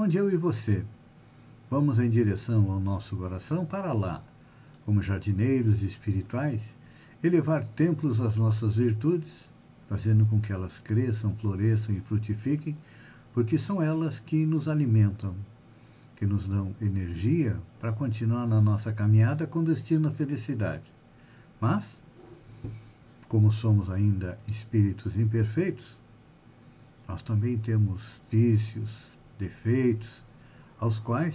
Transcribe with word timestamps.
onde 0.00 0.16
eu 0.16 0.30
e 0.30 0.36
você 0.36 0.82
vamos 1.70 1.98
em 1.98 2.08
direção 2.08 2.72
ao 2.72 2.80
nosso 2.80 3.14
coração 3.18 3.66
para 3.66 3.92
lá, 3.92 4.24
como 4.86 5.02
jardineiros 5.02 5.82
espirituais, 5.82 6.62
elevar 7.22 7.64
templos 7.76 8.18
às 8.18 8.34
nossas 8.34 8.76
virtudes, 8.76 9.30
fazendo 9.90 10.24
com 10.24 10.40
que 10.40 10.54
elas 10.54 10.78
cresçam, 10.78 11.36
floresçam 11.36 11.94
e 11.94 12.00
frutifiquem, 12.00 12.74
porque 13.34 13.58
são 13.58 13.82
elas 13.82 14.18
que 14.18 14.46
nos 14.46 14.68
alimentam, 14.68 15.34
que 16.16 16.24
nos 16.24 16.46
dão 16.46 16.74
energia 16.80 17.58
para 17.78 17.92
continuar 17.92 18.46
na 18.46 18.58
nossa 18.58 18.90
caminhada 18.94 19.46
com 19.46 19.62
destino 19.62 20.08
à 20.08 20.10
felicidade. 20.10 20.90
Mas, 21.60 21.84
como 23.28 23.52
somos 23.52 23.90
ainda 23.90 24.38
espíritos 24.48 25.18
imperfeitos, 25.18 25.94
nós 27.06 27.20
também 27.20 27.58
temos 27.58 28.00
vícios, 28.30 29.09
defeitos, 29.40 30.08
aos 30.78 31.00
quais, 31.00 31.34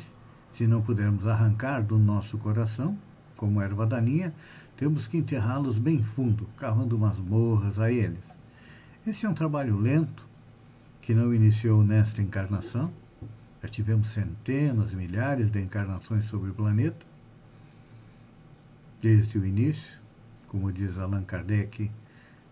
se 0.55 0.65
não 0.65 0.81
pudermos 0.81 1.27
arrancar 1.27 1.83
do 1.83 1.97
nosso 1.97 2.37
coração, 2.37 2.97
como 3.35 3.61
erva 3.61 3.85
daninha, 3.85 4.33
temos 4.77 5.07
que 5.07 5.17
enterrá-los 5.17 5.77
bem 5.77 6.03
fundo, 6.03 6.47
cavando 6.57 6.97
masmorras 6.97 7.77
a 7.79 7.91
eles. 7.91 8.23
Esse 9.05 9.25
é 9.25 9.29
um 9.29 9.33
trabalho 9.33 9.77
lento, 9.77 10.25
que 11.01 11.13
não 11.13 11.33
iniciou 11.33 11.83
nesta 11.83 12.21
encarnação, 12.21 12.91
já 13.61 13.67
tivemos 13.67 14.09
centenas, 14.11 14.93
milhares 14.93 15.51
de 15.51 15.61
encarnações 15.61 16.25
sobre 16.29 16.51
o 16.51 16.53
planeta, 16.53 17.05
desde 19.01 19.37
o 19.37 19.45
início, 19.45 19.99
como 20.47 20.71
diz 20.71 20.97
Allan 20.97 21.23
Kardec 21.23 21.91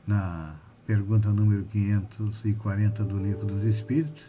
na 0.05 0.55
pergunta 0.85 1.29
número 1.29 1.63
540 1.65 3.03
do 3.03 3.17
Livro 3.17 3.45
dos 3.45 3.63
Espíritos, 3.63 4.23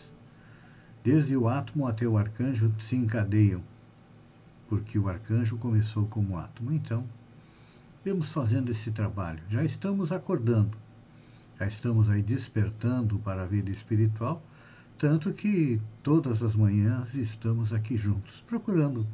desde 1.04 1.36
o 1.36 1.46
átomo 1.48 1.86
até 1.86 2.08
o 2.08 2.18
arcanjo 2.18 2.72
se 2.80 2.96
encadeiam, 2.96 3.62
porque 4.68 4.98
o 4.98 5.08
arcanjo 5.08 5.56
começou 5.58 6.06
como 6.06 6.38
átomo. 6.38 6.72
Então, 6.72 7.04
vamos 8.04 8.32
fazendo 8.32 8.72
esse 8.72 8.90
trabalho. 8.90 9.42
Já 9.48 9.62
estamos 9.62 10.10
acordando, 10.10 10.76
já 11.60 11.66
estamos 11.66 12.10
aí 12.10 12.22
despertando 12.22 13.18
para 13.20 13.42
a 13.42 13.46
vida 13.46 13.70
espiritual 13.70 14.42
tanto 14.98 15.32
que 15.32 15.80
todas 16.02 16.42
as 16.42 16.54
manhãs 16.54 17.12
estamos 17.14 17.72
aqui 17.72 17.96
juntos, 17.96 18.42
procurando 18.46 19.06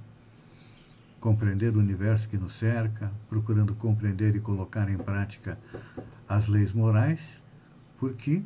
compreender 1.19 1.75
o 1.75 1.81
universo 1.81 2.29
que 2.29 2.37
nos 2.37 2.53
cerca, 2.55 3.11
procurando 3.29 3.75
compreender 3.75 4.37
e 4.37 4.41
colocar 4.41 4.91
em 4.91 4.97
prática 4.97 5.59
as 6.29 6.47
leis 6.49 6.73
morais, 6.73 7.21
porque 7.99 8.43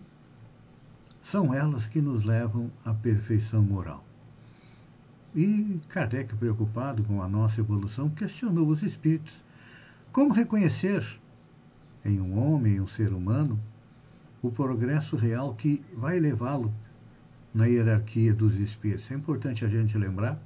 são 1.24 1.54
elas 1.54 1.86
que 1.86 2.00
nos 2.00 2.24
levam 2.24 2.70
à 2.84 2.92
perfeição 2.92 3.62
moral. 3.62 4.04
E 5.34 5.80
Kardec, 5.88 6.34
preocupado 6.36 7.02
com 7.02 7.22
a 7.22 7.28
nossa 7.28 7.60
evolução, 7.60 8.08
questionou 8.10 8.68
os 8.68 8.82
espíritos. 8.82 9.32
Como 10.12 10.32
reconhecer 10.32 11.04
em 12.04 12.20
um 12.20 12.38
homem, 12.38 12.76
em 12.76 12.80
um 12.80 12.86
ser 12.86 13.12
humano, 13.12 13.58
o 14.40 14.50
progresso 14.50 15.16
real 15.16 15.54
que 15.54 15.82
vai 15.96 16.20
levá-lo 16.20 16.72
na 17.52 17.66
hierarquia 17.66 18.32
dos 18.32 18.54
espíritos. 18.56 19.10
É 19.10 19.14
importante 19.14 19.64
a 19.64 19.68
gente 19.68 19.96
lembrar 19.96 20.40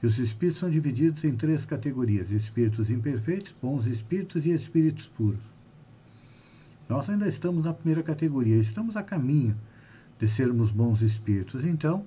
que 0.00 0.06
os 0.06 0.18
espíritos 0.18 0.60
são 0.60 0.68
divididos 0.68 1.22
em 1.24 1.34
três 1.34 1.64
categorias: 1.64 2.30
espíritos 2.30 2.90
imperfeitos, 2.90 3.54
bons 3.62 3.86
espíritos 3.86 4.44
e 4.44 4.50
espíritos 4.50 5.06
puros. 5.06 5.40
Nós 6.88 7.08
ainda 7.08 7.28
estamos 7.28 7.64
na 7.64 7.72
primeira 7.72 8.02
categoria, 8.02 8.56
estamos 8.56 8.96
a 8.96 9.02
caminho 9.02 9.56
de 10.18 10.28
sermos 10.28 10.70
bons 10.70 11.02
espíritos. 11.02 11.64
Então, 11.64 12.04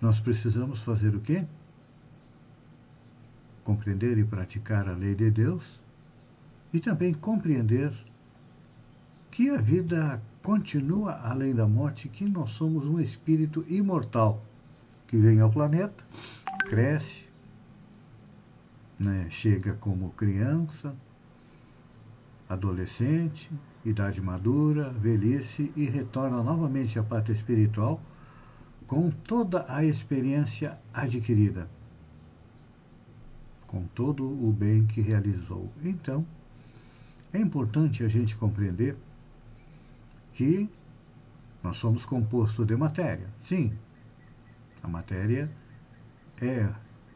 nós 0.00 0.20
precisamos 0.20 0.82
fazer 0.82 1.14
o 1.14 1.20
quê? 1.20 1.44
Compreender 3.64 4.18
e 4.18 4.24
praticar 4.24 4.88
a 4.88 4.92
lei 4.92 5.14
de 5.14 5.30
Deus 5.30 5.80
e 6.72 6.80
também 6.80 7.14
compreender 7.14 7.92
que 9.30 9.50
a 9.50 9.56
vida 9.56 10.22
continua 10.42 11.20
além 11.22 11.54
da 11.54 11.66
morte, 11.66 12.08
que 12.08 12.24
nós 12.24 12.50
somos 12.50 12.84
um 12.86 13.00
espírito 13.00 13.64
imortal 13.68 14.42
que 15.06 15.16
vem 15.16 15.40
ao 15.40 15.50
planeta, 15.50 16.04
cresce, 16.68 17.26
né, 18.98 19.26
chega 19.30 19.74
como 19.74 20.10
criança, 20.10 20.94
adolescente, 22.48 23.50
idade 23.88 24.20
madura, 24.20 24.90
velhice 24.90 25.72
e 25.76 25.84
retorna 25.86 26.42
novamente 26.42 26.98
à 26.98 27.02
pátria 27.02 27.34
espiritual 27.34 28.00
com 28.86 29.10
toda 29.10 29.64
a 29.68 29.84
experiência 29.84 30.78
adquirida, 30.92 31.68
com 33.66 33.84
todo 33.94 34.24
o 34.24 34.52
bem 34.52 34.86
que 34.86 35.00
realizou. 35.00 35.70
Então, 35.82 36.24
é 37.32 37.38
importante 37.38 38.04
a 38.04 38.08
gente 38.08 38.36
compreender 38.36 38.96
que 40.34 40.68
nós 41.62 41.76
somos 41.76 42.04
composto 42.04 42.64
de 42.64 42.76
matéria. 42.76 43.28
Sim, 43.44 43.72
a 44.82 44.88
matéria 44.88 45.50
é 46.40 46.68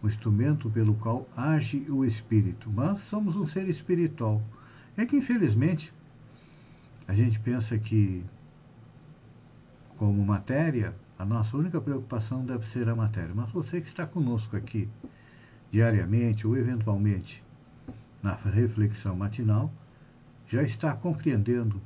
o 0.03 0.09
instrumento 0.09 0.71
pelo 0.71 0.95
qual 0.95 1.29
age 1.37 1.87
o 1.89 2.05
espírito, 2.05 2.71
mas 2.71 3.01
somos 3.03 3.37
um 3.37 3.47
ser 3.47 3.69
espiritual. 3.69 4.43
É 4.97 5.07
que, 5.07 5.17
infelizmente, 5.17 5.93
a 7.11 7.13
gente 7.13 7.41
pensa 7.41 7.77
que, 7.77 8.25
como 9.99 10.25
matéria, 10.25 10.95
a 11.19 11.25
nossa 11.25 11.57
única 11.57 11.81
preocupação 11.81 12.47
deve 12.47 12.65
ser 12.71 12.89
a 12.89 12.95
matéria. 12.95 13.33
Mas 13.35 13.51
você 13.51 13.81
que 13.81 13.89
está 13.89 14.07
conosco 14.07 14.57
aqui, 14.57 14.89
diariamente 15.73 16.47
ou 16.47 16.57
eventualmente 16.57 17.43
na 18.23 18.35
reflexão 18.35 19.17
matinal, 19.17 19.73
já 20.47 20.63
está 20.63 20.95
compreendendo 20.95 21.83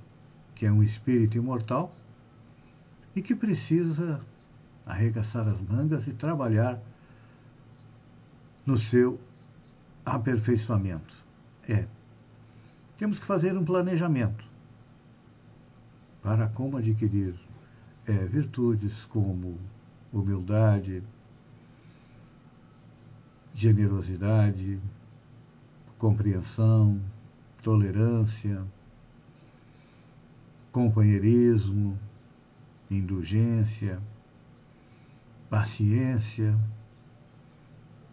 que 0.55 0.67
é 0.67 0.71
um 0.71 0.83
espírito 0.83 1.39
imortal 1.39 1.91
e 3.17 3.23
que 3.23 3.35
precisa 3.35 4.21
arregaçar 4.85 5.49
as 5.49 5.59
mangas 5.63 6.07
e 6.07 6.13
trabalhar 6.13 6.79
no 8.67 8.77
seu 8.77 9.19
aperfeiçoamento. 10.05 11.17
É. 11.67 11.87
Temos 12.99 13.19
que 13.19 13.25
fazer 13.25 13.57
um 13.57 13.65
planejamento 13.65 14.44
para 16.25 16.49
como 16.49 16.79
adquirir 16.79 17.35
é, 18.07 18.13
virtudes 18.13 19.05
como 19.05 19.59
humildade, 20.11 21.03
generosidade, 23.53 24.81
compreensão, 25.99 26.99
tolerância, 27.63 28.65
companheirismo, 30.73 31.99
indulgência, 32.91 34.01
paciência. 35.51 36.59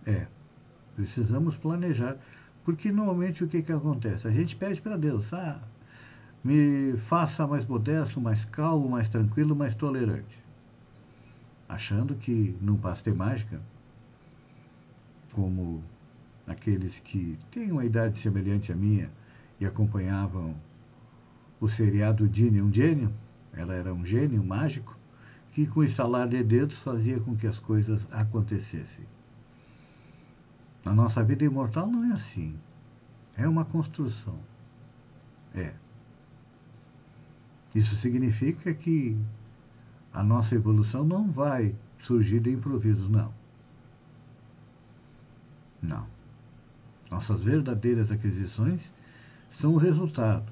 É, 0.05 0.27
precisamos 0.97 1.55
planejar, 1.55 2.17
porque 2.65 2.91
normalmente 2.91 3.41
o 3.41 3.47
que, 3.47 3.61
que 3.61 3.71
acontece? 3.71 4.27
A 4.27 4.31
gente 4.31 4.53
pede 4.53 4.81
para 4.81 4.97
Deus, 4.97 5.31
ah, 5.33 5.61
me 6.43 6.97
faça 7.07 7.45
mais 7.45 7.65
modesto, 7.65 8.19
mais 8.19 8.45
calmo, 8.45 8.89
mais 8.89 9.07
tranquilo, 9.07 9.55
mais 9.55 9.75
tolerante. 9.75 10.39
Achando 11.69 12.15
que 12.15 12.55
num 12.61 12.75
passe 12.75 13.03
de 13.03 13.11
mágica, 13.11 13.61
como 15.33 15.83
aqueles 16.47 16.99
que 16.99 17.37
têm 17.51 17.71
uma 17.71 17.85
idade 17.85 18.19
semelhante 18.19 18.71
à 18.71 18.75
minha 18.75 19.09
e 19.59 19.65
acompanhavam 19.65 20.55
o 21.59 21.67
seriado 21.67 22.27
Dini, 22.27 22.61
um 22.61 22.73
gênio, 22.73 23.13
ela 23.53 23.73
era 23.75 23.93
um 23.93 24.03
gênio 24.03 24.43
mágico, 24.43 24.97
que 25.51 25.67
com 25.67 25.81
o 25.81 25.83
estalar 25.83 26.27
de 26.27 26.43
dedos 26.43 26.79
fazia 26.79 27.19
com 27.19 27.35
que 27.35 27.45
as 27.45 27.59
coisas 27.59 28.05
acontecessem. 28.11 29.05
A 30.85 30.91
nossa 30.91 31.23
vida 31.23 31.43
imortal 31.43 31.87
não 31.87 32.11
é 32.11 32.13
assim. 32.13 32.57
É 33.37 33.47
uma 33.47 33.63
construção. 33.63 34.39
É. 35.53 35.73
Isso 37.73 37.95
significa 37.95 38.73
que 38.73 39.17
a 40.13 40.23
nossa 40.23 40.55
evolução 40.55 41.03
não 41.05 41.31
vai 41.31 41.73
surgir 42.01 42.39
de 42.39 42.51
improviso, 42.51 43.07
não. 43.09 43.33
Não. 45.81 46.05
Nossas 47.09 47.43
verdadeiras 47.43 48.11
aquisições 48.11 48.81
são 49.59 49.73
o 49.73 49.77
resultado 49.77 50.51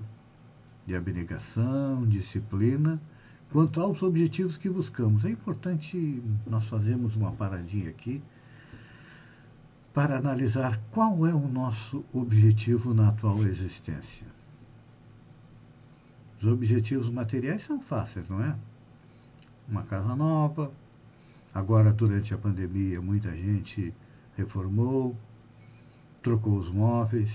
de 0.85 0.95
abnegação, 0.95 2.05
disciplina, 2.07 2.99
quanto 3.51 3.81
aos 3.81 4.01
objetivos 4.01 4.57
que 4.57 4.69
buscamos. 4.69 5.25
É 5.25 5.29
importante 5.29 6.23
nós 6.47 6.67
fazermos 6.67 7.15
uma 7.15 7.31
paradinha 7.31 7.89
aqui 7.89 8.21
para 9.93 10.17
analisar 10.17 10.79
qual 10.91 11.25
é 11.27 11.33
o 11.33 11.47
nosso 11.47 12.03
objetivo 12.13 12.93
na 12.93 13.09
atual 13.09 13.43
existência. 13.43 14.38
Os 16.41 16.47
objetivos 16.47 17.09
materiais 17.09 17.63
são 17.65 17.81
fáceis, 17.81 18.27
não 18.29 18.41
é? 18.43 18.55
Uma 19.67 19.83
casa 19.83 20.15
nova. 20.15 20.71
Agora, 21.53 21.91
durante 21.91 22.33
a 22.33 22.37
pandemia, 22.37 23.01
muita 23.01 23.35
gente 23.35 23.93
reformou, 24.37 25.17
trocou 26.23 26.57
os 26.57 26.69
móveis, 26.69 27.31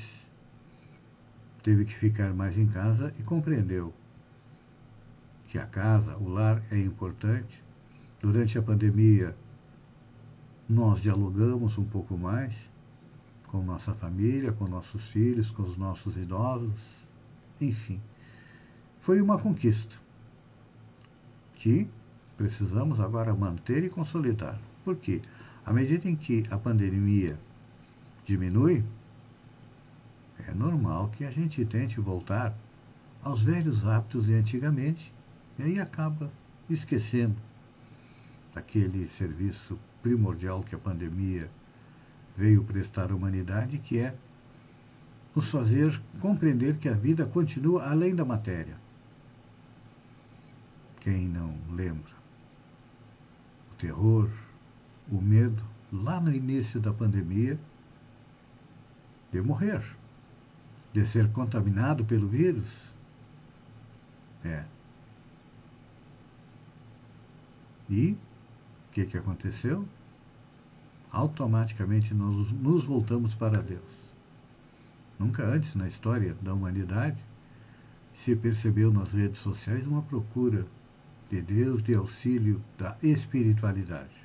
teve 1.63 1.85
que 1.85 1.95
ficar 1.95 2.33
mais 2.33 2.57
em 2.57 2.67
casa 2.67 3.13
e 3.19 3.23
compreendeu 3.23 3.93
que 5.49 5.59
a 5.59 5.67
casa, 5.67 6.17
o 6.17 6.29
lar 6.29 6.63
é 6.71 6.79
importante. 6.79 7.63
Durante 8.21 8.59
a 8.59 8.63
pandemia, 8.63 9.37
nós 10.69 11.01
dialogamos 11.01 11.77
um 11.77 11.85
pouco 11.85 12.17
mais 12.17 12.55
com 13.49 13.63
nossa 13.63 13.95
família, 13.95 14.51
com 14.51 14.67
nossos 14.67 15.09
filhos, 15.11 15.51
com 15.51 15.63
os 15.63 15.77
nossos 15.77 16.17
idosos, 16.17 16.81
enfim. 17.61 18.01
Foi 19.05 19.21
uma 19.21 19.39
conquista 19.39 19.95
que 21.57 21.87
precisamos 22.39 22.99
agora 23.01 23.35
manter 23.35 23.85
e 23.85 23.91
consolidar. 23.91 24.59
Por 24.83 24.97
quê? 24.97 25.21
À 25.63 25.75
medida 25.75 26.09
em 26.09 26.17
que 26.17 26.47
a 26.51 26.57
pandemia 26.57 27.39
diminui, 28.25 28.83
é 30.49 30.55
normal 30.55 31.11
que 31.11 31.23
a 31.23 31.31
gente 31.31 31.63
tente 31.67 32.01
voltar 32.01 32.57
aos 33.23 33.43
velhos 33.43 33.87
hábitos 33.87 34.25
de 34.25 34.33
antigamente 34.33 35.13
e 35.59 35.65
aí 35.65 35.79
acaba 35.79 36.31
esquecendo 36.71 37.37
aquele 38.55 39.11
serviço 39.19 39.79
primordial 40.03 40.63
que 40.63 40.75
a 40.75 40.79
pandemia 40.79 41.51
veio 42.35 42.65
prestar 42.65 43.13
à 43.13 43.15
humanidade, 43.15 43.77
que 43.77 43.99
é 43.99 44.15
nos 45.37 45.51
fazer 45.51 46.01
compreender 46.21 46.79
que 46.79 46.89
a 46.89 46.95
vida 46.95 47.27
continua 47.27 47.87
além 47.87 48.15
da 48.15 48.25
matéria 48.25 48.83
quem 51.05 51.29
não 51.29 51.55
lembra? 51.71 52.11
O 53.73 53.75
terror, 53.77 54.31
o 55.13 55.21
medo, 55.21 55.63
lá 55.93 56.19
no 56.19 56.35
início 56.35 56.81
da 56.81 56.95
pandemia, 56.95 57.61
de 59.31 59.43
morrer, 59.43 59.85
de 60.95 61.07
ser 61.07 61.31
contaminado 61.31 62.07
pelo 62.07 62.27
vírus. 62.27 62.67
É. 64.43 64.65
E 67.91 68.13
o 68.89 68.93
que, 68.93 69.05
que 69.05 69.19
aconteceu? 69.19 69.87
Automaticamente 71.13 72.15
nós 72.15 72.51
nos 72.51 72.87
voltamos 72.87 73.35
para 73.35 73.61
Deus. 73.61 74.05
Nunca 75.19 75.45
antes 75.45 75.75
na 75.75 75.87
história 75.87 76.35
da 76.41 76.55
humanidade 76.55 77.23
se 78.25 78.35
percebeu 78.35 78.91
nas 78.91 79.13
redes 79.13 79.41
sociais 79.41 79.87
uma 79.87 80.01
procura 80.01 80.67
de 81.31 81.41
Deus 81.41 81.83
de 81.83 81.95
auxílio 81.95 82.63
da 82.79 82.97
espiritualidade. 83.03 84.25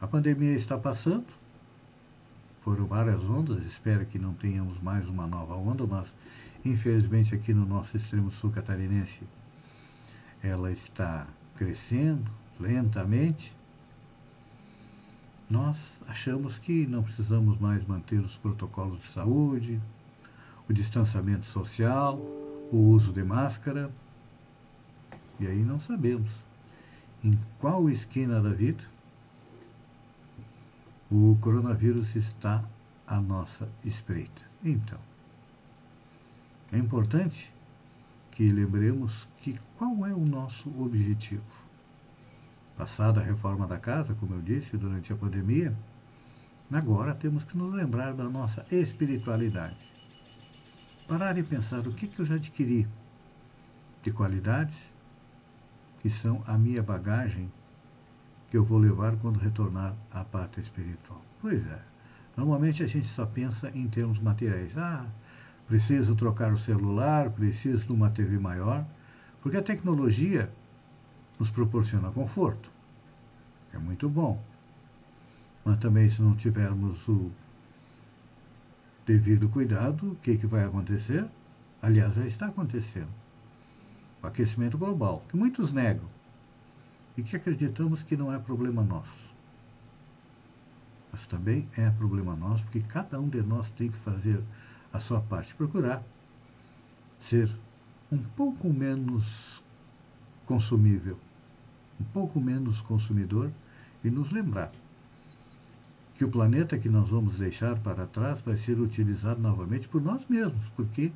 A 0.00 0.06
pandemia 0.06 0.54
está 0.54 0.76
passando, 0.76 1.26
foram 2.62 2.86
várias 2.86 3.22
ondas, 3.24 3.64
espero 3.64 4.04
que 4.06 4.18
não 4.18 4.34
tenhamos 4.34 4.80
mais 4.82 5.08
uma 5.08 5.26
nova 5.26 5.54
onda, 5.54 5.86
mas 5.86 6.06
infelizmente 6.64 7.34
aqui 7.34 7.54
no 7.54 7.64
nosso 7.64 7.96
extremo 7.96 8.30
sul 8.30 8.50
catarinense 8.50 9.20
ela 10.42 10.70
está 10.70 11.26
crescendo 11.56 12.30
lentamente. 12.60 13.54
Nós 15.48 15.76
achamos 16.06 16.58
que 16.58 16.86
não 16.86 17.02
precisamos 17.02 17.58
mais 17.58 17.84
manter 17.86 18.18
os 18.18 18.36
protocolos 18.36 19.00
de 19.00 19.12
saúde, 19.12 19.80
o 20.68 20.72
distanciamento 20.72 21.46
social, 21.46 22.16
o 22.72 22.76
uso 22.76 23.12
de 23.12 23.22
máscara 23.22 23.90
e 25.38 25.46
aí 25.46 25.62
não 25.62 25.80
sabemos 25.80 26.30
em 27.22 27.38
qual 27.58 27.88
esquina 27.90 28.40
da 28.40 28.50
vida 28.50 28.82
o 31.10 31.36
coronavírus 31.40 32.14
está 32.16 32.64
à 33.06 33.20
nossa 33.20 33.68
espreita. 33.84 34.42
Então, 34.64 34.98
é 36.72 36.78
importante 36.78 37.52
que 38.32 38.50
lembremos 38.50 39.26
que 39.40 39.58
qual 39.78 40.04
é 40.04 40.12
o 40.12 40.24
nosso 40.24 40.68
objetivo. 40.80 41.42
Passada 42.76 43.20
a 43.20 43.24
reforma 43.24 43.66
da 43.66 43.78
casa, 43.78 44.14
como 44.14 44.34
eu 44.34 44.42
disse, 44.42 44.76
durante 44.76 45.12
a 45.12 45.16
pandemia, 45.16 45.74
agora 46.70 47.14
temos 47.14 47.44
que 47.44 47.56
nos 47.56 47.72
lembrar 47.72 48.12
da 48.12 48.24
nossa 48.24 48.66
espiritualidade. 48.70 49.76
Parar 51.06 51.38
e 51.38 51.42
pensar 51.42 51.86
o 51.86 51.92
que, 51.92 52.08
que 52.08 52.18
eu 52.18 52.26
já 52.26 52.34
adquiri 52.34 52.86
de 54.02 54.10
qualidades 54.10 54.76
que 56.06 56.10
são 56.10 56.40
a 56.46 56.56
minha 56.56 56.84
bagagem 56.84 57.50
que 58.48 58.56
eu 58.56 58.62
vou 58.62 58.78
levar 58.78 59.16
quando 59.16 59.40
retornar 59.40 59.92
à 60.12 60.22
pátria 60.22 60.62
espiritual. 60.62 61.20
Pois 61.42 61.66
é. 61.66 61.80
Normalmente 62.36 62.80
a 62.84 62.86
gente 62.86 63.08
só 63.08 63.26
pensa 63.26 63.72
em 63.74 63.88
termos 63.88 64.20
materiais. 64.20 64.70
Ah, 64.78 65.04
preciso 65.66 66.14
trocar 66.14 66.52
o 66.52 66.58
celular, 66.58 67.28
preciso 67.30 67.84
de 67.84 67.92
uma 67.92 68.08
TV 68.08 68.38
maior, 68.38 68.86
porque 69.42 69.56
a 69.56 69.62
tecnologia 69.62 70.48
nos 71.40 71.50
proporciona 71.50 72.08
conforto. 72.12 72.70
É 73.74 73.78
muito 73.78 74.08
bom. 74.08 74.40
Mas 75.64 75.80
também 75.80 76.08
se 76.08 76.22
não 76.22 76.36
tivermos 76.36 77.08
o 77.08 77.32
devido 79.04 79.48
cuidado, 79.48 80.12
o 80.12 80.14
que, 80.16 80.36
que 80.36 80.46
vai 80.46 80.62
acontecer? 80.62 81.26
Aliás, 81.82 82.14
já 82.14 82.24
está 82.24 82.46
acontecendo 82.46 83.25
o 84.26 84.28
aquecimento 84.28 84.76
global, 84.76 85.24
que 85.28 85.36
muitos 85.36 85.72
negam 85.72 86.04
e 87.16 87.22
que 87.22 87.36
acreditamos 87.36 88.02
que 88.02 88.16
não 88.16 88.32
é 88.32 88.38
problema 88.38 88.82
nosso. 88.82 89.26
Mas 91.12 91.26
também 91.26 91.66
é 91.76 91.88
problema 91.90 92.34
nosso, 92.34 92.64
porque 92.64 92.80
cada 92.80 93.18
um 93.20 93.28
de 93.28 93.40
nós 93.40 93.70
tem 93.70 93.88
que 93.88 93.96
fazer 93.98 94.42
a 94.92 94.98
sua 94.98 95.20
parte, 95.20 95.54
procurar 95.54 96.02
ser 97.20 97.48
um 98.10 98.18
pouco 98.18 98.68
menos 98.68 99.62
consumível, 100.44 101.18
um 102.00 102.04
pouco 102.04 102.40
menos 102.40 102.80
consumidor 102.80 103.50
e 104.04 104.10
nos 104.10 104.30
lembrar 104.30 104.72
que 106.16 106.24
o 106.24 106.28
planeta 106.28 106.78
que 106.78 106.88
nós 106.88 107.08
vamos 107.08 107.36
deixar 107.36 107.78
para 107.78 108.06
trás 108.06 108.40
vai 108.40 108.56
ser 108.58 108.78
utilizado 108.80 109.40
novamente 109.40 109.86
por 109.86 110.02
nós 110.02 110.26
mesmos, 110.28 110.66
porque 110.74 111.12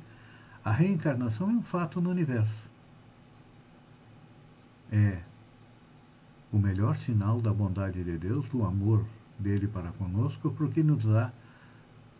a 0.63 0.71
reencarnação 0.71 1.49
é 1.49 1.53
um 1.53 1.63
fato 1.63 1.99
no 1.99 2.09
universo 2.09 2.70
é 4.91 5.19
o 6.51 6.57
melhor 6.57 6.97
sinal 6.97 7.39
da 7.39 7.53
bondade 7.53 8.03
de 8.03 8.17
Deus, 8.17 8.45
do 8.49 8.65
amor 8.65 9.05
dele 9.39 9.67
para 9.67 9.91
conosco, 9.93 10.51
porque 10.51 10.83
nos 10.83 11.03
dá 11.05 11.31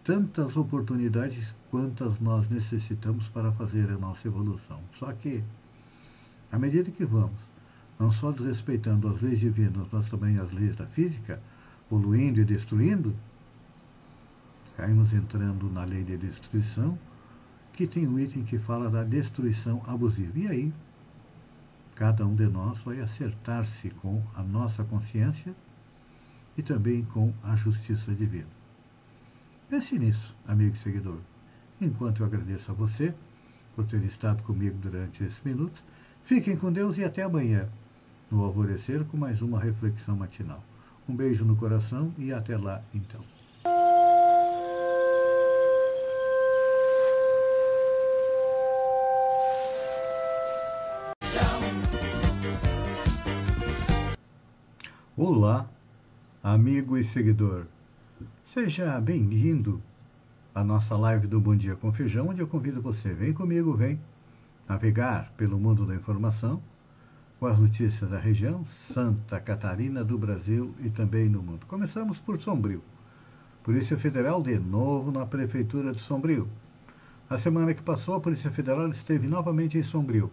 tantas 0.04 0.56
oportunidades 0.56 1.54
quantas 1.70 2.20
nós 2.20 2.50
necessitamos 2.50 3.28
para 3.30 3.51
fazer 3.51 3.90
a 3.90 3.98
nossa 3.98 4.28
evolução. 4.28 4.80
Só 4.98 5.12
que, 5.12 5.44
à 6.51 6.58
medida 6.58 6.90
que 6.90 7.06
vamos, 7.06 7.38
não 8.00 8.12
só 8.12 8.32
desrespeitando 8.32 9.08
as 9.08 9.22
leis 9.22 9.40
divinas, 9.40 9.88
mas 9.92 10.10
também 10.10 10.40
as 10.40 10.51
leis 10.54 10.75
da 10.75 10.88
física, 10.88 11.40
poluindo 11.90 12.40
e 12.40 12.46
destruindo, 12.46 13.13
caímos 14.75 15.13
entrando 15.13 15.70
na 15.70 15.84
lei 15.84 16.04
de 16.04 16.18
destruição, 16.18 16.98
que 17.74 17.86
tem 17.86 18.08
um 18.08 18.18
item 18.18 18.44
que 18.44 18.58
fala 18.58 18.90
da 18.90 19.04
destruição 19.04 19.84
abusiva. 19.86 20.40
E 20.40 20.48
aí, 20.48 20.74
cada 22.01 22.25
um 22.25 22.34
de 22.34 22.48
nós 22.48 22.79
vai 22.79 23.00
acertar-se 23.00 23.91
com 24.01 24.24
a 24.36 24.41
nossa 24.41 24.84
consciência 24.84 25.53
e 26.58 26.63
também 26.63 27.05
com 27.05 27.31
a 27.43 27.55
justiça 27.55 28.12
divina. 28.12 28.50
Pense 29.70 30.00
nisso, 30.00 30.36
amigo 30.48 30.75
e 30.75 30.79
seguidor. 30.79 31.20
Enquanto 31.79 32.22
eu 32.22 32.25
agradeço 32.25 32.72
a 32.72 32.74
você 32.74 33.13
por 33.75 33.86
ter 33.86 34.03
estado 34.03 34.41
comigo 34.41 34.79
durante 34.79 35.24
esse 35.24 35.38
minuto, 35.46 35.79
fiquem 36.24 36.58
com 36.58 36.74
Deus 36.74 36.98
e 36.98 37.03
até 37.03 37.22
amanhã, 37.22 37.70
no 38.31 38.43
alvorecer, 38.43 39.05
com 39.05 39.15
mais 39.15 39.39
uma 39.43 39.60
reflexão 39.60 40.15
matinal. 40.15 40.63
Um 41.08 41.15
beijo 41.15 41.46
no 41.46 41.55
coração 41.55 42.12
e 42.17 42.34
até 42.34 42.58
lá, 42.58 42.81
então. 42.96 43.22
Olá, 55.24 55.70
amigo 56.42 56.98
e 56.98 57.04
seguidor. 57.04 57.68
Seja 58.44 59.00
bem-vindo 59.00 59.80
à 60.56 60.63
nossa 60.63 60.98
live 60.98 61.28
do 61.28 61.40
Bom 61.40 61.56
Dia 61.56 61.75
com 61.75 61.94
Feijão, 61.94 62.30
onde 62.30 62.42
eu 62.42 62.48
convido 62.48 62.82
você, 62.82 63.13
vem 63.13 63.32
comigo, 63.32 63.72
vem 63.75 64.01
navegar 64.68 65.32
pelo 65.38 65.60
mundo 65.60 65.86
da 65.86 65.94
informação 65.94 66.60
com 67.40 67.46
as 67.46 67.60
notícias 67.60 68.10
da 68.10 68.18
região, 68.18 68.66
Santa 68.92 69.40
Catarina, 69.40 70.04
do 70.04 70.18
Brasil 70.18 70.74
e 70.80 70.90
também 70.90 71.30
no 71.30 71.44
mundo. 71.44 71.68
Começamos 71.68 72.20
por 72.20 72.42
Sombrio. 72.42 72.82
Polícia 73.62 74.00
Federal 74.00 74.42
de 74.42 74.58
novo 74.58 75.12
na 75.12 75.24
Prefeitura 75.24 75.94
de 75.94 76.01
Sombrio. 76.01 76.50
A 77.30 77.38
semana 77.38 77.75
que 77.75 77.82
passou, 77.84 78.16
a 78.16 78.20
Polícia 78.20 78.50
Federal 78.50 78.90
esteve 78.90 79.28
novamente 79.28 79.78
em 79.78 79.84
Sombrio. 79.84 80.32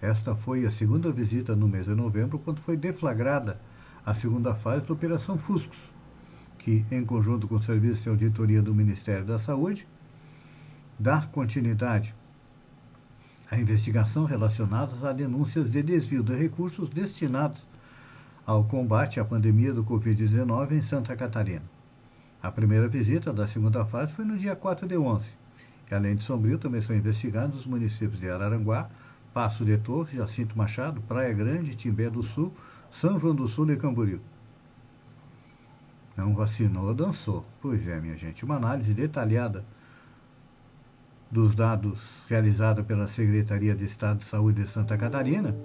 Esta 0.00 0.34
foi 0.34 0.64
a 0.64 0.70
segunda 0.70 1.12
visita 1.12 1.54
no 1.54 1.68
mês 1.68 1.84
de 1.84 1.94
novembro, 1.94 2.38
quando 2.38 2.62
foi 2.62 2.78
deflagrada 2.78 3.60
a 4.04 4.14
segunda 4.14 4.54
fase 4.54 4.86
da 4.86 4.92
Operação 4.92 5.38
Fuscos, 5.38 5.78
que, 6.58 6.84
em 6.90 7.04
conjunto 7.04 7.48
com 7.48 7.56
o 7.56 7.62
Serviço 7.62 8.02
de 8.02 8.08
Auditoria 8.08 8.62
do 8.62 8.74
Ministério 8.74 9.24
da 9.24 9.38
Saúde, 9.38 9.86
dá 10.98 11.22
continuidade 11.22 12.14
à 13.50 13.58
investigação 13.58 14.24
relacionadas 14.24 15.04
a 15.04 15.12
denúncias 15.12 15.70
de 15.70 15.82
desvio 15.82 16.22
de 16.22 16.34
recursos 16.34 16.88
destinados 16.90 17.64
ao 18.46 18.64
combate 18.64 19.20
à 19.20 19.24
pandemia 19.24 19.72
do 19.72 19.84
Covid-19 19.84 20.72
em 20.72 20.82
Santa 20.82 21.16
Catarina. 21.16 21.62
A 22.42 22.50
primeira 22.52 22.88
visita 22.88 23.32
da 23.32 23.48
segunda 23.48 23.86
fase 23.86 24.12
foi 24.12 24.24
no 24.24 24.36
dia 24.36 24.54
4 24.54 24.86
de 24.86 24.98
11. 24.98 25.26
E, 25.90 25.94
além 25.94 26.14
de 26.14 26.22
Sombrio, 26.22 26.58
também 26.58 26.82
são 26.82 26.94
investigados 26.94 27.60
os 27.60 27.66
municípios 27.66 28.20
de 28.20 28.28
Araranguá, 28.28 28.90
Passo 29.32 29.64
de 29.64 29.78
Torres, 29.78 30.14
Jacinto 30.14 30.56
Machado, 30.56 31.00
Praia 31.02 31.32
Grande, 31.32 31.74
Timbé 31.74 32.10
do 32.10 32.22
Sul, 32.22 32.52
São 33.00 33.18
João 33.18 33.34
do 33.34 33.48
Sul 33.48 33.70
e 33.72 33.76
Camboriú. 33.76 34.20
Não 36.16 36.32
vacinou, 36.32 36.94
dançou. 36.94 37.44
Pois 37.60 37.86
é, 37.88 38.00
minha 38.00 38.16
gente, 38.16 38.44
uma 38.44 38.54
análise 38.54 38.94
detalhada 38.94 39.64
dos 41.28 41.56
dados 41.56 41.98
realizada 42.28 42.84
pela 42.84 43.08
Secretaria 43.08 43.74
de 43.74 43.84
Estado 43.84 44.20
de 44.20 44.26
Saúde 44.26 44.62
de 44.62 44.70
Santa 44.70 44.96
Catarina, 44.96 45.56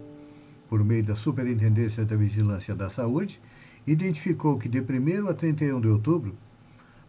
por 0.67 0.83
meio 0.83 1.03
da 1.03 1.15
Superintendência 1.15 2.03
da 2.03 2.15
Vigilância 2.15 2.73
da 2.73 2.89
Saúde, 2.89 3.39
identificou 3.85 4.57
que 4.57 4.67
de 4.67 4.79
1 4.79 5.27
a 5.29 5.33
31 5.33 5.79
de 5.79 5.87
outubro, 5.87 6.35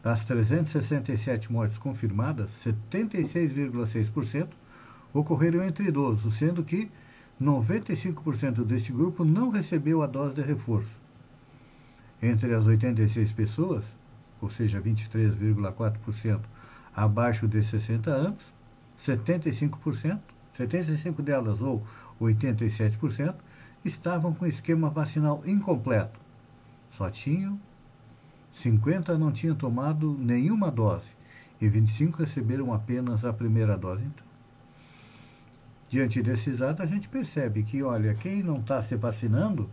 das 0.03 0.23
367 0.27 1.51
mortes 1.51 1.79
confirmadas, 1.79 2.51
76,6% 2.63 4.49
ocorreram 5.15 5.63
entre 5.63 5.89
idosos, 5.89 6.35
sendo 6.37 6.63
que 6.63 6.91
95% 7.41 8.65
deste 8.65 8.93
grupo 8.93 9.25
não 9.25 9.51
recebeu 9.51 10.03
a 10.03 10.07
dose 10.07 10.35
de 10.35 10.43
reforço. 10.43 10.91
Entre 12.23 12.55
as 12.55 12.67
86 12.67 13.33
pessoas, 13.33 13.85
ou 14.41 14.51
seja, 14.51 14.81
23,4% 14.81 16.41
abaixo 16.95 17.49
de 17.49 17.65
60 17.65 18.11
anos, 18.11 18.53
75%, 19.07 20.21
75 20.57 21.23
delas 21.23 21.61
ou 21.61 21.83
87%, 22.21 23.35
estavam 23.85 24.35
com 24.35 24.47
esquema 24.47 24.91
vacinal 24.91 25.43
incompleto. 25.47 26.21
Só 26.93 27.09
tinham 27.09 27.59
50 28.53 29.17
não 29.17 29.33
tinham 29.33 29.55
tomado 29.55 30.17
nenhuma 30.19 30.71
dose 30.71 31.07
e 31.61 31.69
25 31.69 32.19
receberam 32.19 32.73
apenas 32.73 33.25
a 33.25 33.33
primeira 33.33 33.77
dose. 33.77 34.03
Então, 34.03 34.27
diante 35.91 36.23
desses 36.23 36.57
dados, 36.57 36.81
a 36.81 36.87
gente 36.87 37.09
percebe 37.09 37.65
que, 37.65 37.83
olha, 37.83 38.15
quem 38.15 38.45
não 38.45 38.61
está 38.61 38.81
se 38.85 38.95
vacinando 38.95 39.69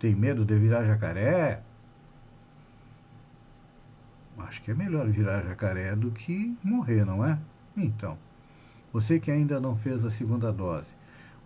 tem 0.00 0.14
medo 0.14 0.46
de 0.46 0.58
virar 0.58 0.84
jacaré. 0.84 1.62
Acho 4.38 4.62
que 4.62 4.70
é 4.70 4.74
melhor 4.74 5.06
virar 5.08 5.42
jacaré 5.42 5.94
do 5.94 6.10
que 6.10 6.56
morrer, 6.64 7.04
não 7.04 7.24
é? 7.24 7.38
Então, 7.76 8.16
você 8.90 9.20
que 9.20 9.30
ainda 9.30 9.60
não 9.60 9.76
fez 9.76 10.02
a 10.04 10.10
segunda 10.10 10.50
dose, 10.50 10.86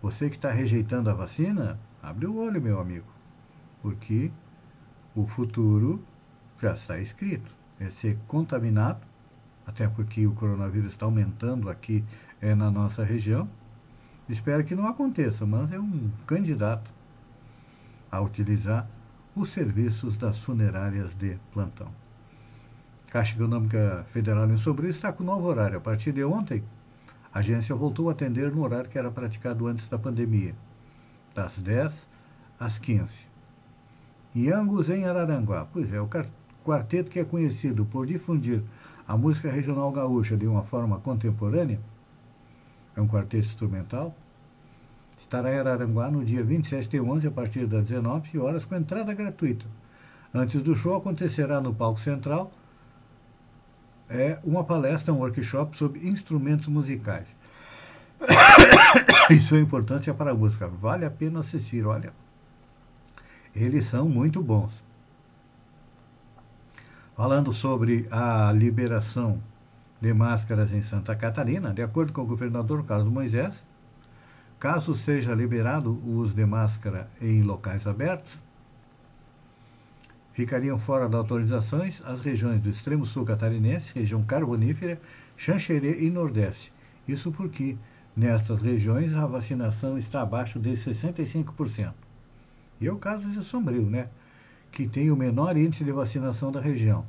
você 0.01 0.31
que 0.31 0.37
está 0.37 0.53
rejeitando 0.53 1.11
a 1.11 1.15
vacina, 1.15 1.77
abre 2.01 2.27
o 2.27 2.37
olho, 2.37 2.63
meu 2.63 2.79
amigo, 2.79 3.13
porque 3.83 4.31
o 5.17 5.27
futuro 5.27 6.01
já 6.61 6.75
está 6.75 7.01
escrito. 7.01 7.51
É 7.81 7.91
ser 7.91 8.17
contaminado, 8.29 9.01
até 9.67 9.89
porque 9.89 10.25
o 10.29 10.33
coronavírus 10.33 10.93
está 10.93 11.07
aumentando 11.07 11.69
aqui 11.69 12.05
é, 12.43 12.55
na 12.55 12.71
nossa 12.71 13.05
região. 13.05 13.49
Espero 14.29 14.65
que 14.65 14.75
não 14.75 14.87
aconteça, 14.87 15.47
mas 15.47 15.73
é 15.73 15.79
um 15.79 16.11
candidato 16.27 16.91
a 18.11 18.21
utilizar 18.21 18.87
os 19.35 19.51
serviços 19.51 20.17
das 20.17 20.39
funerárias 20.39 21.15
de 21.15 21.39
plantão. 21.53 21.89
Caixa 23.11 23.35
Econômica 23.35 24.07
Federal 24.11 24.51
em 24.51 24.57
Sombrio 24.57 24.91
está 24.91 25.13
com 25.13 25.23
novo 25.23 25.47
horário. 25.47 25.79
A 25.79 25.81
partir 25.81 26.13
de 26.13 26.25
ontem, 26.25 26.63
a 27.33 27.39
agência 27.39 27.75
voltou 27.75 28.09
a 28.09 28.13
atender 28.13 28.51
no 28.51 28.63
horário 28.63 28.91
que 28.91 28.99
era 28.99 29.11
praticado 29.11 29.67
antes 29.67 29.87
da 29.89 29.99
pandemia, 29.99 30.55
das 31.35 31.57
10 31.59 31.93
às 32.59 32.79
15. 32.79 33.09
E 34.35 34.51
Angus 34.51 34.89
em 34.89 35.05
Araranguá. 35.05 35.67
Pois 35.71 35.93
é, 35.93 36.01
o 36.01 36.09
quarteto 36.65 37.11
que 37.11 37.21
é 37.21 37.25
conhecido 37.25 37.85
por 37.85 38.07
difundir 38.07 38.63
a 39.07 39.17
música 39.17 39.51
regional 39.51 39.91
gaúcha 39.93 40.37
de 40.37 40.47
uma 40.47 40.63
forma 40.63 40.99
contemporânea, 40.99 41.79
é 42.97 43.01
um 43.01 43.09
quarteto 43.09 43.47
instrumental, 43.47 44.15
estará 45.19 45.55
em 45.55 45.59
Araranguá 45.59 46.11
no 46.11 46.25
dia 46.25 46.43
27 46.43 46.89
de 46.89 47.01
11, 47.01 47.27
a 47.27 47.31
partir 47.31 47.67
das 47.67 47.85
19 47.85 48.39
horas, 48.39 48.65
com 48.65 48.77
entrada 48.77 49.15
gratuita. 49.15 49.65
Antes 50.35 50.61
do 50.63 50.75
show, 50.75 50.97
acontecerá 50.97 51.61
no 51.61 51.75
palco 51.75 52.01
central 52.01 52.53
é 54.13 54.39
uma 54.45 54.63
palestra, 54.63 55.13
um 55.13 55.19
workshop 55.19 55.77
sobre 55.77 56.07
instrumentos 56.07 56.69
musicais. 56.69 57.27
E 59.31 59.41
sua 59.41 59.59
importância 59.59 60.13
para 60.13 60.33
a 60.33 60.35
música. 60.35 60.69
Vale 60.69 61.05
a 61.07 61.11
pena 61.11 61.41
assistir, 61.41 61.87
olha. 61.87 62.13
Eles 63.55 63.87
são 63.87 64.09
muito 64.09 64.43
bons. 64.43 64.71
Falando 67.17 67.53
sobre 67.53 68.07
a 68.11 68.53
liberação 68.53 69.41
de 70.03 70.13
máscaras 70.13 70.73
em 70.73 70.83
Santa 70.83 71.15
Catarina, 71.15 71.73
de 71.73 71.81
acordo 71.81 72.13
com 72.13 72.23
o 72.23 72.27
governador 72.27 72.85
Carlos 72.85 73.09
Moisés, 73.09 73.55
caso 74.59 74.97
seja 74.97 75.33
liberado 75.33 75.93
o 75.93 76.17
uso 76.17 76.35
de 76.35 76.45
máscara 76.45 77.09
em 77.21 77.41
locais 77.41 77.87
abertos, 77.87 78.33
ficariam 80.33 80.77
fora 80.77 81.09
das 81.09 81.21
autorizações 81.21 82.03
as 82.05 82.21
regiões 82.21 82.61
do 82.61 82.69
extremo 82.69 83.07
sul 83.07 83.25
catarinense, 83.25 83.95
região 83.95 84.25
carbonífera, 84.25 85.01
Xanxerê 85.37 86.01
e 86.01 86.11
Nordeste. 86.11 86.73
Isso 87.07 87.31
porque 87.31 87.77
nestas 88.17 88.61
regiões 88.61 89.15
a 89.15 89.25
vacinação 89.25 89.97
está 89.97 90.23
abaixo 90.23 90.59
de 90.59 90.73
65%. 90.73 91.93
E 92.81 92.89
é 92.89 92.93
o 92.93 92.97
caso 92.97 93.25
de 93.29 93.45
Sombrio, 93.45 93.89
né? 93.89 94.09
que 94.73 94.89
tem 94.89 95.13
o 95.13 95.17
menor 95.17 95.57
índice 95.57 95.85
de 95.85 95.93
vacinação 95.93 96.51
da 96.51 96.61
região, 96.61 97.07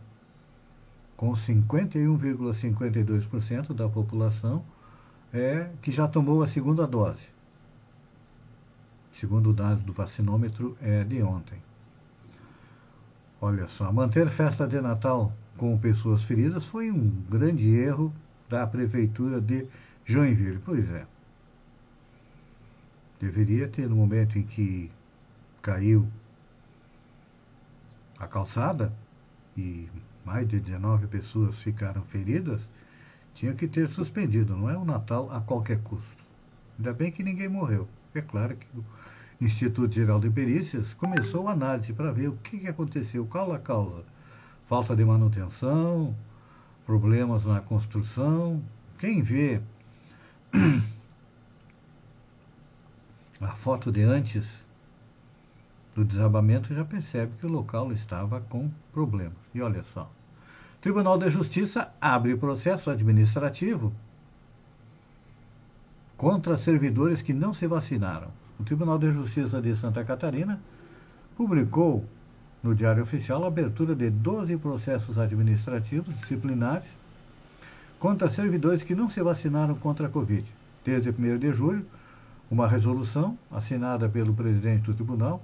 com 1.24 1.32
51,52% 1.32 3.74
da 3.74 3.88
população 3.88 4.62
é, 5.32 5.70
que 5.82 5.90
já 5.90 6.06
tomou 6.06 6.44
a 6.44 6.50
segunda 6.50 6.86
dose. 6.86 7.24
Segundo 9.14 9.52
o 9.52 9.54
dado 9.54 9.80
do 9.84 9.94
vacinômetro 9.94 10.78
é 10.82 11.06
de 11.06 11.24
ontem. 11.24 11.58
Olha 13.40 13.70
só, 13.70 13.90
manter 13.90 14.30
festa 14.30 14.68
de 14.68 14.82
Natal 14.82 15.32
com 15.56 15.78
pessoas 15.78 16.26
feridas 16.26 16.66
foi 16.66 16.92
um 16.92 17.10
grande 17.30 17.74
erro 17.74 18.14
da 18.50 18.68
prefeitura 18.68 19.40
de 19.40 19.66
Joinville. 20.04 20.60
Pois 20.66 20.92
é. 20.92 21.06
Deveria 23.22 23.70
ter, 23.70 23.88
no 23.88 23.96
momento 23.96 24.38
em 24.38 24.44
que 24.44 24.92
caiu 25.62 26.06
a 28.20 28.28
calçada 28.28 28.92
e 29.56 29.88
mais 30.26 30.48
de 30.48 30.60
19 30.60 31.08
pessoas 31.08 31.62
ficaram 31.62 32.02
feridas, 32.04 32.62
tinha 33.34 33.54
que 33.54 33.68
ter 33.68 33.90
suspendido. 33.90 34.56
Não 34.56 34.70
é 34.70 34.78
o 34.78 34.86
Natal 34.86 35.32
a 35.32 35.42
qualquer 35.42 35.82
custo. 35.82 36.24
Ainda 36.78 36.94
bem 36.94 37.12
que 37.12 37.24
ninguém 37.24 37.50
morreu. 37.50 37.88
É 38.14 38.22
claro 38.22 38.56
que 38.56 38.68
Instituto 39.44 39.94
Geral 39.94 40.20
de 40.20 40.30
Perícias 40.30 40.94
começou 40.94 41.48
a 41.48 41.52
análise 41.52 41.92
para 41.94 42.12
ver 42.12 42.30
o 42.30 42.38
que, 42.38 42.60
que 42.60 42.68
aconteceu, 42.68 43.26
qual 43.26 43.52
a 43.52 43.60
causa. 43.60 44.04
Falta 44.68 44.96
de 44.96 45.04
manutenção, 45.04 46.16
problemas 46.86 47.46
na 47.46 47.60
construção. 47.60 48.64
Quem 48.98 49.22
vê 49.22 49.62
a 53.42 53.50
foto 53.50 53.92
de 53.92 54.02
antes 54.04 54.63
do 55.96 56.04
desabamento 56.04 56.74
já 56.74 56.84
percebe 56.84 57.34
que 57.40 57.46
o 57.46 57.52
local 57.52 57.92
estava 57.92 58.42
com 58.42 58.70
problemas. 58.92 59.38
E 59.54 59.62
olha 59.62 59.84
só. 59.94 60.10
Tribunal 60.82 61.18
de 61.18 61.30
Justiça 61.30 61.92
abre 62.02 62.36
processo 62.36 62.90
administrativo 62.90 63.94
contra 66.18 66.58
servidores 66.58 67.22
que 67.22 67.34
não 67.34 67.54
se 67.54 67.68
vacinaram 67.68 68.30
o 68.60 68.64
Tribunal 68.64 68.98
de 68.98 69.12
Justiça 69.12 69.62
de 69.62 69.76
Santa 69.76 70.04
Catarina 70.06 70.60
publicou 71.36 72.06
no 72.62 72.74
Diário 72.74 73.04
Oficial 73.04 73.44
a 73.44 73.48
abertura 73.48 73.96
de 73.96 74.10
12 74.10 74.56
processos 74.58 75.18
administrativos 75.18 76.16
disciplinares 76.20 76.88
contra 78.00 78.30
servidores 78.30 78.84
que 78.84 78.96
não 78.96 79.10
se 79.10 79.22
vacinaram 79.22 79.76
contra 79.76 80.08
a 80.08 80.10
Covid. 80.10 80.46
Desde 80.86 81.10
1 81.10 81.38
de 81.40 81.52
julho, 81.52 81.86
uma 82.50 82.68
resolução 82.68 83.38
assinada 83.52 84.08
pelo 84.08 84.34
presidente 84.34 84.86
do 84.86 84.94
tribunal, 84.94 85.44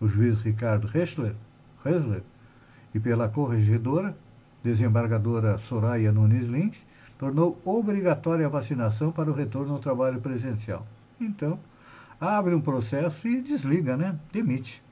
o 0.00 0.06
juiz 0.06 0.38
Ricardo 0.40 0.86
Ressler, 0.86 1.34
e 2.94 3.00
pela 3.00 3.28
corregedora, 3.28 4.16
desembargadora 4.62 5.58
Soraya 5.58 6.10
Nunes 6.10 6.46
Lins, 6.46 6.76
tornou 7.18 7.60
obrigatória 7.64 8.46
a 8.46 8.50
vacinação 8.50 9.12
para 9.12 9.30
o 9.30 9.34
retorno 9.34 9.74
ao 9.74 9.78
trabalho 9.78 10.20
presencial. 10.20 10.86
Então, 11.20 11.58
abre 12.20 12.54
um 12.54 12.60
processo 12.60 13.26
e 13.28 13.40
desliga, 13.40 13.96
né? 13.96 14.18
Demite 14.32 14.82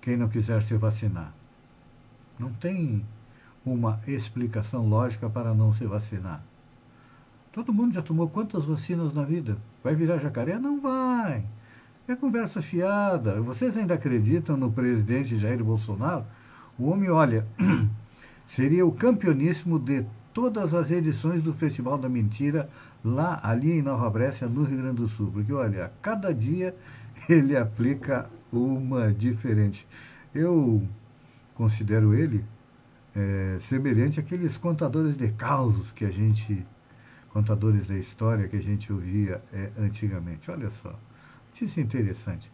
quem 0.00 0.16
não 0.16 0.28
quiser 0.28 0.62
se 0.62 0.74
vacinar. 0.74 1.32
Não 2.38 2.52
tem 2.52 3.04
uma 3.64 4.00
explicação 4.06 4.88
lógica 4.88 5.30
para 5.30 5.54
não 5.54 5.72
se 5.72 5.84
vacinar. 5.86 6.42
Todo 7.52 7.72
mundo 7.72 7.94
já 7.94 8.02
tomou 8.02 8.28
quantas 8.28 8.64
vacinas 8.64 9.12
na 9.14 9.22
vida? 9.22 9.56
Vai 9.84 9.94
virar 9.94 10.18
jacaré? 10.18 10.58
Não 10.58 10.80
vai. 10.80 11.44
É 12.08 12.16
conversa 12.16 12.60
fiada. 12.60 13.40
Vocês 13.40 13.76
ainda 13.76 13.94
acreditam 13.94 14.56
no 14.56 14.72
presidente 14.72 15.36
Jair 15.36 15.62
Bolsonaro? 15.62 16.24
O 16.76 16.90
homem, 16.90 17.08
olha, 17.08 17.46
seria 18.48 18.84
o 18.84 18.90
campeoníssimo 18.90 19.78
de 19.78 20.04
todas 20.34 20.74
as 20.74 20.90
edições 20.90 21.44
do 21.44 21.54
Festival 21.54 21.96
da 21.96 22.08
Mentira 22.08 22.68
lá 23.04 23.38
ali 23.40 23.78
em 23.78 23.82
Nova 23.82 24.10
Brécia, 24.10 24.48
no 24.48 24.64
Rio 24.64 24.78
Grande 24.78 24.96
do 24.96 25.08
Sul. 25.08 25.30
Porque, 25.32 25.52
olha, 25.52 25.92
cada 26.02 26.34
dia 26.34 26.74
ele 27.30 27.56
aplica 27.56 28.28
uma 28.52 29.12
diferente. 29.12 29.86
Eu 30.34 30.82
considero 31.54 32.12
ele 32.14 32.44
é, 33.14 33.58
semelhante 33.60 34.18
àqueles 34.18 34.58
contadores 34.58 35.16
de 35.16 35.28
causos 35.28 35.92
que 35.92 36.04
a 36.04 36.10
gente, 36.10 36.66
contadores 37.28 37.86
da 37.86 37.94
história 37.94 38.48
que 38.48 38.56
a 38.56 38.62
gente 38.62 38.92
ouvia 38.92 39.40
é, 39.52 39.70
antigamente. 39.78 40.50
Olha 40.50 40.68
só, 40.82 40.98
notícia 41.52 41.82
interessante. 41.82 42.50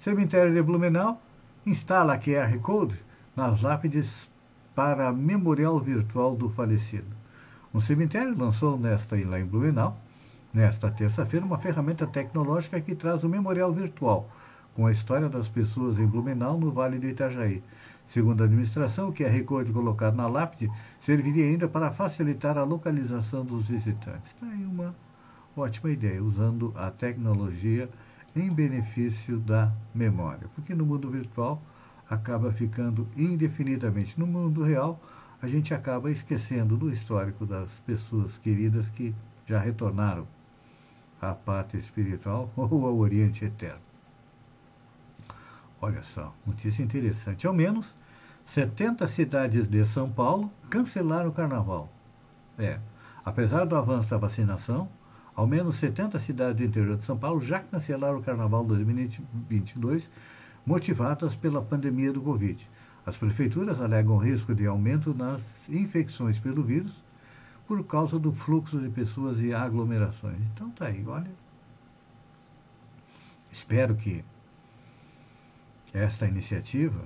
Cemitério 0.00 0.52
de 0.52 0.62
Blumenau 0.62 1.20
instala 1.64 2.18
QR 2.18 2.58
Code 2.60 2.94
nas 3.34 3.62
lápides 3.62 4.28
para 4.74 5.10
memorial 5.10 5.80
virtual 5.80 6.36
do 6.36 6.50
falecido. 6.50 7.16
Um 7.72 7.80
cemitério 7.80 8.36
lançou 8.36 8.78
nesta 8.78 9.16
lá 9.26 9.40
em 9.40 9.46
Blumenau, 9.46 9.96
nesta 10.52 10.90
terça-feira, 10.90 11.46
uma 11.46 11.56
ferramenta 11.56 12.06
tecnológica 12.06 12.78
que 12.80 12.94
traz 12.94 13.24
o 13.24 13.28
memorial 13.28 13.72
virtual 13.72 14.28
com 14.74 14.86
a 14.86 14.92
história 14.92 15.28
das 15.28 15.48
pessoas 15.48 15.98
em 15.98 16.06
Blumenau, 16.06 16.58
no 16.58 16.70
Vale 16.70 16.98
do 16.98 17.06
Itajaí. 17.06 17.62
Segundo 18.08 18.42
a 18.42 18.44
administração, 18.44 19.08
o 19.08 19.12
QR 19.12 19.42
Code 19.44 19.72
colocado 19.72 20.16
na 20.16 20.26
lápide 20.26 20.70
serviria 21.04 21.46
ainda 21.46 21.68
para 21.68 21.90
facilitar 21.90 22.58
a 22.58 22.64
localização 22.64 23.44
dos 23.44 23.66
visitantes. 23.66 24.30
Está 24.34 24.46
aí 24.46 24.64
uma 24.64 24.94
ótima 25.56 25.90
ideia, 25.90 26.22
usando 26.22 26.72
a 26.76 26.90
tecnologia 26.90 27.88
em 28.34 28.50
benefício 28.50 29.38
da 29.38 29.72
memória. 29.94 30.48
Porque 30.54 30.74
no 30.74 30.86
mundo 30.86 31.10
virtual 31.10 31.62
acaba 32.08 32.52
ficando 32.52 33.06
indefinidamente. 33.16 34.18
No 34.18 34.26
mundo 34.26 34.62
real, 34.62 35.00
a 35.40 35.46
gente 35.46 35.74
acaba 35.74 36.10
esquecendo 36.10 36.76
do 36.76 36.92
histórico 36.92 37.44
das 37.44 37.68
pessoas 37.86 38.36
queridas 38.38 38.88
que 38.90 39.14
já 39.46 39.58
retornaram 39.58 40.26
à 41.20 41.34
pátria 41.34 41.80
espiritual 41.80 42.50
ou 42.56 42.86
ao 42.86 42.96
Oriente 42.96 43.44
Eterno. 43.44 43.80
Olha 45.80 46.02
só, 46.02 46.32
notícia 46.46 46.82
interessante. 46.82 47.46
Ao 47.46 47.52
menos 47.52 47.92
70 48.46 49.08
cidades 49.08 49.66
de 49.66 49.84
São 49.86 50.10
Paulo 50.10 50.52
cancelaram 50.70 51.30
o 51.30 51.32
carnaval. 51.32 51.90
É, 52.58 52.78
apesar 53.24 53.64
do 53.64 53.74
avanço 53.74 54.10
da 54.10 54.16
vacinação, 54.16 54.88
ao 55.42 55.46
menos 55.48 55.74
70 55.74 56.20
cidades 56.20 56.56
do 56.56 56.62
interior 56.62 56.96
de 56.96 57.04
São 57.04 57.18
Paulo 57.18 57.40
já 57.40 57.58
cancelaram 57.58 58.18
o 58.18 58.22
carnaval 58.22 58.64
2022, 58.64 60.08
motivadas 60.64 61.34
pela 61.34 61.60
pandemia 61.60 62.12
do 62.12 62.22
Covid. 62.22 62.64
As 63.04 63.16
prefeituras 63.16 63.80
alegam 63.80 64.18
risco 64.18 64.54
de 64.54 64.68
aumento 64.68 65.12
nas 65.12 65.42
infecções 65.68 66.38
pelo 66.38 66.62
vírus 66.62 66.92
por 67.66 67.84
causa 67.84 68.20
do 68.20 68.32
fluxo 68.32 68.78
de 68.78 68.88
pessoas 68.88 69.40
e 69.40 69.52
aglomerações. 69.52 70.38
Então 70.54 70.70
tá 70.70 70.86
aí, 70.86 71.04
olha. 71.08 71.32
Espero 73.50 73.96
que 73.96 74.24
esta 75.92 76.24
iniciativa, 76.24 77.00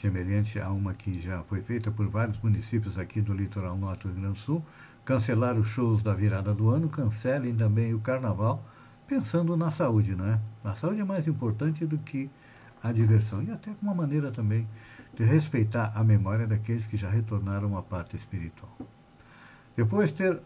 semelhante 0.00 0.60
a 0.60 0.70
uma 0.70 0.94
que 0.94 1.20
já 1.20 1.42
foi 1.42 1.60
feita 1.60 1.90
por 1.90 2.06
vários 2.06 2.38
municípios 2.38 2.96
aqui 2.96 3.20
do 3.20 3.34
litoral 3.34 3.76
norte 3.76 4.02
do 4.02 4.12
Rio 4.12 4.20
Grande 4.20 4.38
do 4.38 4.44
Sul, 4.44 4.64
cancelar 5.04 5.56
os 5.58 5.68
shows 5.68 6.02
da 6.02 6.14
virada 6.14 6.54
do 6.54 6.70
ano, 6.70 6.88
cancelem 6.88 7.54
também 7.54 7.92
o 7.94 8.00
carnaval, 8.00 8.64
pensando 9.06 9.56
na 9.56 9.70
saúde, 9.70 10.14
não 10.14 10.26
é? 10.26 10.40
A 10.64 10.74
saúde 10.74 11.00
é 11.00 11.04
mais 11.04 11.28
importante 11.28 11.84
do 11.84 11.98
que 11.98 12.30
a 12.82 12.90
diversão 12.90 13.42
e 13.42 13.50
até 13.50 13.70
uma 13.82 13.94
maneira 13.94 14.30
também 14.30 14.66
de 15.14 15.24
respeitar 15.24 15.92
a 15.94 16.02
memória 16.02 16.46
daqueles 16.46 16.86
que 16.86 16.96
já 16.96 17.08
retornaram 17.08 17.76
à 17.76 17.82
pátria 17.82 18.18
espiritual. 18.18 18.76
Depois 19.76 20.10
de 20.10 20.16
ter 20.16 20.40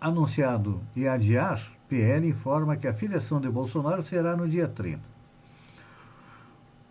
anunciado 0.00 0.80
e 0.94 1.06
adiar, 1.06 1.60
PL 1.88 2.28
informa 2.28 2.76
que 2.76 2.86
a 2.86 2.94
filiação 2.94 3.40
de 3.40 3.48
Bolsonaro 3.48 4.02
será 4.02 4.36
no 4.36 4.48
dia 4.48 4.68
30. 4.68 5.13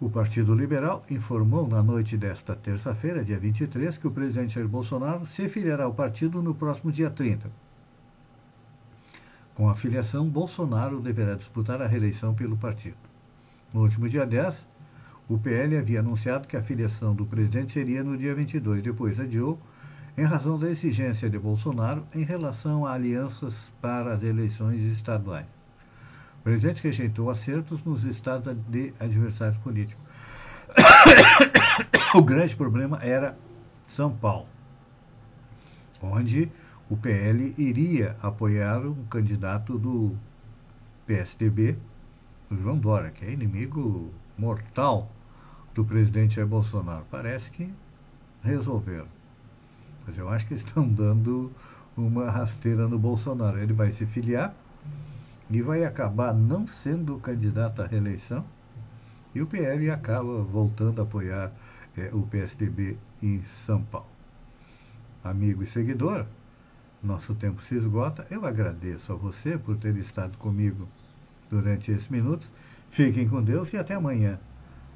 O 0.03 0.09
Partido 0.09 0.53
Liberal 0.53 1.01
informou 1.09 1.65
na 1.65 1.81
noite 1.81 2.17
desta 2.17 2.53
terça-feira, 2.53 3.23
dia 3.23 3.39
23, 3.39 3.97
que 3.97 4.05
o 4.05 4.11
presidente 4.11 4.55
Jair 4.55 4.67
Bolsonaro 4.67 5.25
se 5.27 5.47
filiará 5.47 5.85
ao 5.85 5.93
partido 5.93 6.41
no 6.41 6.53
próximo 6.53 6.91
dia 6.91 7.09
30. 7.09 7.49
Com 9.55 9.69
a 9.69 9.73
filiação, 9.73 10.27
Bolsonaro 10.27 10.99
deverá 10.99 11.35
disputar 11.35 11.81
a 11.81 11.87
reeleição 11.87 12.33
pelo 12.35 12.57
partido. 12.57 12.97
No 13.73 13.79
último 13.79 14.09
dia 14.09 14.25
10, 14.25 14.53
o 15.29 15.37
PL 15.37 15.77
havia 15.77 16.01
anunciado 16.01 16.49
que 16.49 16.57
a 16.57 16.61
filiação 16.61 17.15
do 17.15 17.25
presidente 17.25 17.71
seria 17.71 18.03
no 18.03 18.17
dia 18.17 18.35
22, 18.35 18.83
depois 18.83 19.17
adiou, 19.17 19.57
em 20.17 20.25
razão 20.25 20.59
da 20.59 20.69
exigência 20.69 21.29
de 21.29 21.39
Bolsonaro 21.39 22.03
em 22.13 22.25
relação 22.25 22.85
a 22.85 22.91
alianças 22.91 23.55
para 23.79 24.15
as 24.15 24.21
eleições 24.21 24.81
estaduais. 24.91 25.62
O 26.43 26.49
presidente 26.51 26.83
rejeitou 26.83 27.29
acertos 27.29 27.81
nos 27.85 28.03
estados 28.03 28.53
de 28.67 28.93
adversários 28.99 29.55
políticos. 29.59 30.03
o 32.13 32.21
grande 32.21 32.53
problema 32.53 32.99
era 33.01 33.37
São 33.87 34.11
Paulo, 34.11 34.45
onde 36.01 36.51
o 36.89 36.97
PL 36.97 37.55
iria 37.57 38.17
apoiar 38.21 38.79
um 38.79 39.05
candidato 39.05 39.79
do 39.79 40.17
PSDB, 41.07 41.77
o 42.51 42.57
João 42.57 42.77
Dória, 42.77 43.11
que 43.11 43.23
é 43.23 43.31
inimigo 43.31 44.11
mortal 44.37 45.09
do 45.73 45.85
presidente 45.85 46.35
Jair 46.35 46.45
Bolsonaro. 46.45 47.05
Parece 47.09 47.49
que 47.51 47.73
resolveram. 48.43 49.07
Mas 50.05 50.17
eu 50.17 50.27
acho 50.27 50.45
que 50.45 50.55
estão 50.55 50.85
dando 50.85 51.49
uma 51.95 52.29
rasteira 52.29 52.85
no 52.85 52.99
Bolsonaro. 52.99 53.59
Ele 53.59 53.71
vai 53.71 53.91
se 53.91 54.05
filiar 54.05 54.53
e 55.57 55.61
vai 55.61 55.83
acabar 55.83 56.33
não 56.33 56.67
sendo 56.67 57.17
candidato 57.19 57.81
à 57.81 57.85
reeleição, 57.85 58.43
e 59.35 59.41
o 59.41 59.47
PL 59.47 59.89
acaba 59.91 60.41
voltando 60.41 60.99
a 60.99 61.03
apoiar 61.03 61.51
é, 61.97 62.09
o 62.13 62.23
PSDB 62.23 62.97
em 63.21 63.41
São 63.65 63.81
Paulo. 63.83 64.07
Amigo 65.23 65.63
e 65.63 65.67
seguidor, 65.67 66.25
nosso 67.01 67.33
tempo 67.35 67.61
se 67.61 67.75
esgota. 67.75 68.25
Eu 68.29 68.45
agradeço 68.45 69.11
a 69.11 69.15
você 69.15 69.57
por 69.57 69.77
ter 69.77 69.95
estado 69.97 70.37
comigo 70.37 70.87
durante 71.49 71.91
esses 71.91 72.09
minutos. 72.09 72.49
Fiquem 72.89 73.27
com 73.27 73.41
Deus 73.41 73.73
e 73.73 73.77
até 73.77 73.93
amanhã, 73.93 74.39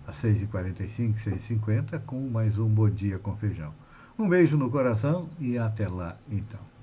às 0.06 0.16
6h45, 0.22 1.16
6h50, 1.24 2.02
com 2.06 2.20
mais 2.30 2.58
um 2.58 2.68
Bom 2.68 2.90
Dia 2.90 3.18
com 3.20 3.36
Feijão. 3.38 3.74
Um 4.18 4.28
beijo 4.28 4.58
no 4.58 4.70
coração 4.70 5.30
e 5.40 5.58
até 5.58 5.88
lá, 5.88 6.18
então. 6.30 6.77